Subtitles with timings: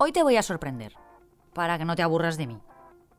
[0.00, 0.94] Hoy te voy a sorprender,
[1.52, 2.60] para que no te aburras de mí.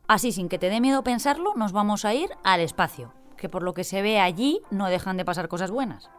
[0.08, 3.62] Así, sin que te dé miedo pensarlo, nos vamos a ir al espacio, que por
[3.62, 6.10] lo que se ve allí no dejan de pasar cosas buenas.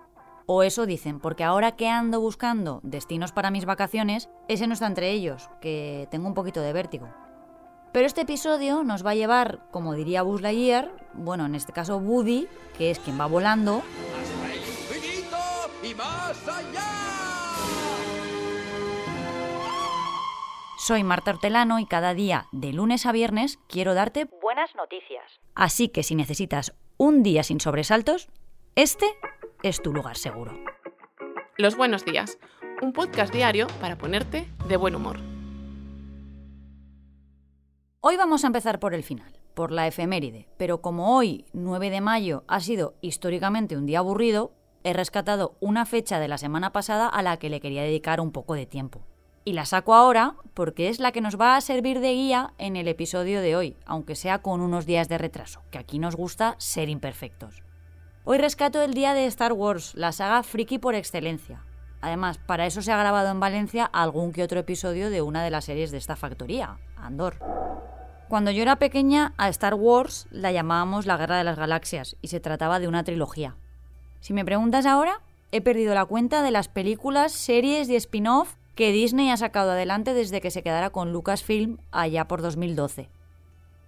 [0.46, 4.86] O eso dicen, porque ahora que ando buscando destinos para mis vacaciones, ese no está
[4.86, 7.08] entre ellos, que tengo un poquito de vértigo.
[7.92, 11.98] Pero este episodio nos va a llevar, como diría Buzz Lightyear, bueno, en este caso
[11.98, 12.46] Woody,
[12.78, 13.82] que es quien va volando.
[20.82, 25.22] Soy Marta Hortelano y cada día, de lunes a viernes, quiero darte buenas noticias.
[25.54, 28.30] Así que si necesitas un día sin sobresaltos,
[28.76, 29.04] este
[29.62, 30.58] es tu lugar seguro.
[31.58, 32.38] Los buenos días,
[32.80, 35.18] un podcast diario para ponerte de buen humor.
[38.00, 42.00] Hoy vamos a empezar por el final, por la efeméride, pero como hoy, 9 de
[42.00, 47.06] mayo, ha sido históricamente un día aburrido, he rescatado una fecha de la semana pasada
[47.06, 49.09] a la que le quería dedicar un poco de tiempo.
[49.50, 52.76] Y la saco ahora porque es la que nos va a servir de guía en
[52.76, 56.54] el episodio de hoy, aunque sea con unos días de retraso, que aquí nos gusta
[56.58, 57.64] ser imperfectos.
[58.22, 61.64] Hoy rescato el día de Star Wars, la saga friki por excelencia.
[62.00, 65.50] Además, para eso se ha grabado en Valencia algún que otro episodio de una de
[65.50, 67.40] las series de esta factoría, Andor.
[68.28, 72.28] Cuando yo era pequeña, a Star Wars la llamábamos la Guerra de las Galaxias y
[72.28, 73.56] se trataba de una trilogía.
[74.20, 78.92] Si me preguntas ahora, he perdido la cuenta de las películas, series y spin-off que
[78.92, 83.10] Disney ha sacado adelante desde que se quedara con Lucasfilm allá por 2012.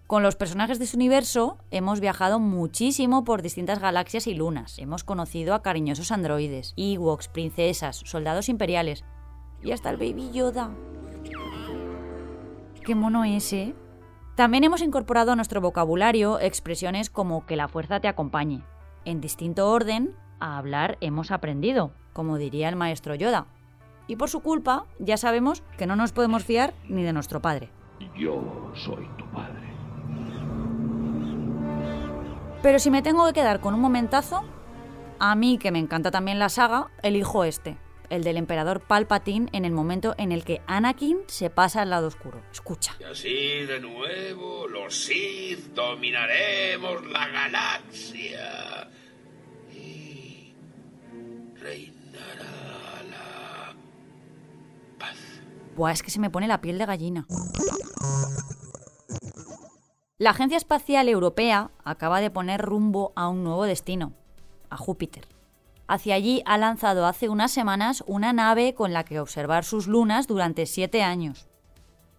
[0.07, 4.79] Con los personajes de su universo hemos viajado muchísimo por distintas galaxias y lunas.
[4.79, 9.03] Hemos conocido a cariñosos androides, Ewoks, princesas, soldados imperiales
[9.63, 10.69] y hasta el Baby Yoda.
[12.85, 13.75] Qué mono ese.
[14.35, 18.63] También hemos incorporado a nuestro vocabulario expresiones como que la fuerza te acompañe.
[19.07, 23.47] En distinto orden, a hablar hemos aprendido, como diría el maestro Yoda.
[24.07, 27.71] Y por su culpa, ya sabemos que no nos podemos fiar ni de nuestro padre.
[28.17, 29.73] Yo soy tu padre.
[32.63, 34.45] Pero si me tengo que quedar con un momentazo,
[35.19, 37.77] a mí que me encanta también la saga, elijo este,
[38.13, 42.09] el del emperador Palpatine en el momento en el que Anakin se pasa al lado
[42.09, 42.43] oscuro.
[42.53, 42.95] Escucha.
[43.01, 48.32] Y así de nuevo los Sith dominaremos la galaxia.
[55.77, 57.27] Buah, es que se me pone la piel de gallina.
[60.19, 64.13] La Agencia Espacial Europea acaba de poner rumbo a un nuevo destino,
[64.71, 65.27] a Júpiter.
[65.89, 70.27] Hacia allí ha lanzado hace unas semanas una nave con la que observar sus lunas
[70.27, 71.49] durante siete años.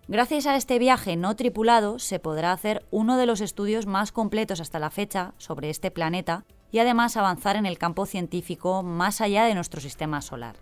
[0.08, 4.60] Gracias a este viaje no tripulado se podrá hacer uno de los estudios más completos
[4.60, 9.46] hasta la fecha sobre este planeta y además avanzar en el campo científico más allá
[9.46, 10.58] de nuestro sistema solar.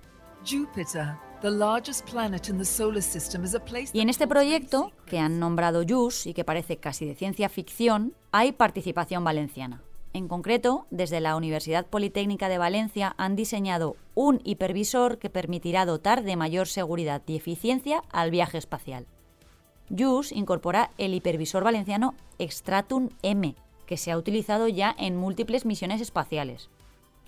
[0.45, 4.91] Jupiter, the largest planet in the solar system, is a place Y en este proyecto,
[5.05, 9.81] que han nombrado JUICE y que parece casi de ciencia ficción, hay participación valenciana.
[10.13, 16.23] En concreto, desde la Universidad Politécnica de Valencia han diseñado un hipervisor que permitirá dotar
[16.23, 19.07] de mayor seguridad y eficiencia al viaje espacial.
[19.89, 26.01] JUICE incorpora el hipervisor valenciano Extratum M, que se ha utilizado ya en múltiples misiones
[26.01, 26.69] espaciales.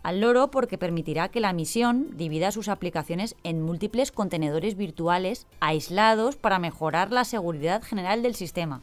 [0.04, 6.36] Al loro porque permitirá que la misión divida sus aplicaciones en múltiples contenedores virtuales aislados
[6.36, 8.82] para mejorar la seguridad general del sistema.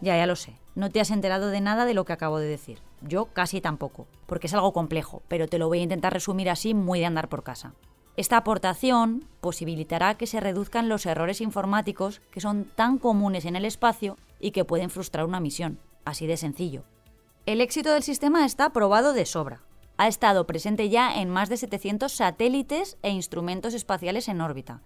[0.00, 2.48] Ya, ya lo sé, no te has enterado de nada de lo que acabo de
[2.48, 2.80] decir.
[3.00, 6.74] Yo casi tampoco, porque es algo complejo, pero te lo voy a intentar resumir así
[6.74, 7.74] muy de andar por casa.
[8.16, 13.64] Esta aportación posibilitará que se reduzcan los errores informáticos que son tan comunes en el
[13.64, 16.82] espacio y que pueden frustrar una misión, así de sencillo.
[17.46, 19.60] El éxito del sistema está probado de sobra.
[19.96, 24.82] Ha estado presente ya en más de 700 satélites e instrumentos espaciales en órbita.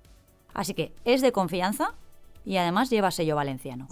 [0.54, 1.94] Así que es de confianza
[2.44, 3.88] y además lleva sello valenciano.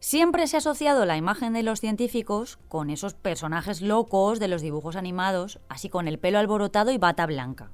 [0.00, 4.62] Siempre se ha asociado la imagen de los científicos con esos personajes locos de los
[4.62, 7.72] dibujos animados, así con el pelo alborotado y bata blanca.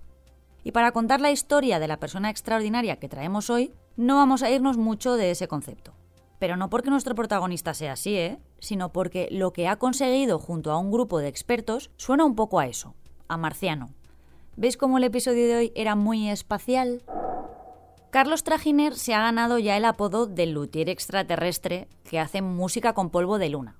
[0.64, 4.50] Y para contar la historia de la persona extraordinaria que traemos hoy, no vamos a
[4.50, 5.94] irnos mucho de ese concepto.
[6.40, 8.38] Pero no porque nuestro protagonista sea así, ¿eh?
[8.64, 12.58] Sino porque lo que ha conseguido junto a un grupo de expertos suena un poco
[12.58, 12.94] a eso,
[13.28, 13.90] a marciano.
[14.56, 17.02] ¿Veis cómo el episodio de hoy era muy espacial?
[18.10, 23.10] Carlos Trajiner se ha ganado ya el apodo del luthier extraterrestre que hace música con
[23.10, 23.76] polvo de luna.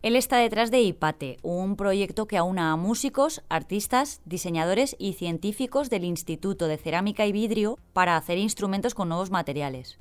[0.00, 5.90] Él está detrás de IPATE, un proyecto que aúna a músicos, artistas, diseñadores y científicos
[5.90, 9.98] del Instituto de Cerámica y Vidrio para hacer instrumentos con nuevos materiales.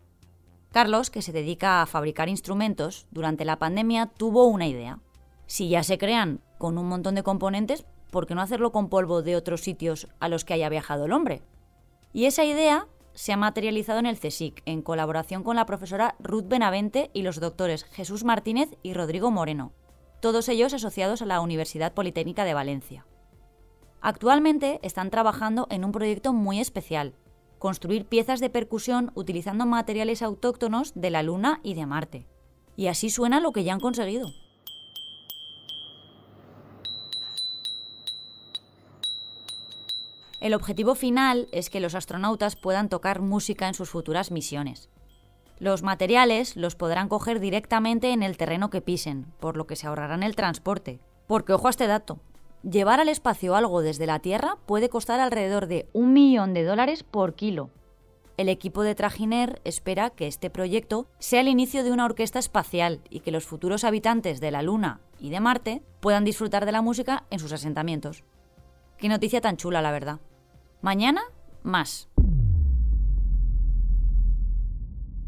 [0.78, 5.00] Carlos, que se dedica a fabricar instrumentos, durante la pandemia tuvo una idea.
[5.48, 9.24] Si ya se crean con un montón de componentes, ¿por qué no hacerlo con polvo
[9.24, 11.42] de otros sitios a los que haya viajado el hombre?
[12.14, 16.48] Y esa idea se ha materializado en el CSIC, en colaboración con la profesora Ruth
[16.48, 19.74] Benavente y los doctores Jesús Martínez y Rodrigo Moreno,
[20.22, 23.08] todos ellos asociados a la Universidad Politécnica de Valencia.
[24.00, 27.16] Actualmente están trabajando en un proyecto muy especial,
[27.58, 32.28] construir piezas de percusión utilizando materiales autóctonos de la Luna y de Marte.
[32.76, 34.28] Y así suena lo que ya han conseguido.
[40.40, 44.90] El objetivo final es que los astronautas puedan tocar música en sus futuras misiones.
[45.60, 49.88] Los materiales los podrán coger directamente en el terreno que pisen, por lo que se
[49.88, 51.00] ahorrarán el transporte.
[51.26, 52.20] Porque ojo a este dato,
[52.70, 57.04] llevar al espacio algo desde la Tierra puede costar alrededor de un millón de dólares
[57.04, 57.70] por kilo.
[58.36, 63.02] El equipo de Trajiner espera que este proyecto sea el inicio de una orquesta espacial
[63.10, 66.84] y que los futuros habitantes de la Luna y de Marte puedan disfrutar de la
[66.84, 68.24] música en sus asentamientos.
[68.98, 70.20] Qué noticia tan chula, la verdad.
[70.82, 71.22] Mañana,
[71.64, 72.10] más.